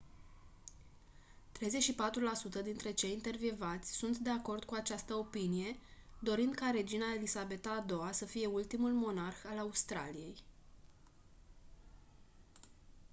[0.01, 0.03] 34%
[2.63, 5.75] dintre cei intervievați sunt de acord cu această opinie
[6.19, 10.35] dorind ca regina elisabeta a ii-a să fie ultimul monarh al australiei